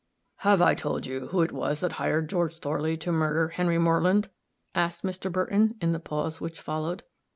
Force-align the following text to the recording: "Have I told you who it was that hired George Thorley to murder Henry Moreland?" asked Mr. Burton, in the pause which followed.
"Have 0.37 0.63
I 0.63 0.73
told 0.73 1.05
you 1.05 1.27
who 1.27 1.43
it 1.43 1.51
was 1.51 1.81
that 1.81 1.91
hired 1.91 2.27
George 2.27 2.57
Thorley 2.57 2.97
to 2.97 3.11
murder 3.11 3.49
Henry 3.49 3.77
Moreland?" 3.77 4.31
asked 4.73 5.03
Mr. 5.03 5.31
Burton, 5.31 5.75
in 5.79 5.91
the 5.91 5.99
pause 5.99 6.41
which 6.41 6.59
followed. 6.59 7.03